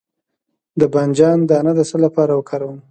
د 0.79 0.81
بانجان 0.93 1.37
دانه 1.49 1.71
د 1.77 1.79
څه 1.89 1.97
لپاره 2.05 2.31
وکاروم؟ 2.35 2.77